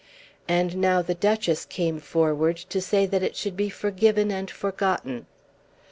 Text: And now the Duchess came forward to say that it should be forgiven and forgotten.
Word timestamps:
And 0.47 0.77
now 0.77 1.03
the 1.03 1.13
Duchess 1.13 1.63
came 1.63 1.99
forward 1.99 2.55
to 2.57 2.81
say 2.81 3.05
that 3.05 3.21
it 3.21 3.35
should 3.35 3.55
be 3.55 3.69
forgiven 3.69 4.31
and 4.31 4.49
forgotten. 4.49 5.27